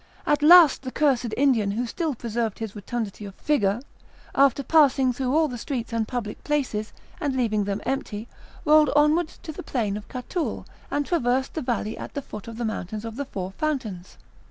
[0.25, 3.81] At last the cursed Indian, who still preserved his rotundity of figure,
[4.33, 8.27] after passing through all the streets and public places, and leaving them empty,
[8.65, 12.57] rolled onwards to the plain of Catoul, and traversed the valley at the foot of
[12.57, 14.17] the mountain of the Four Fountains.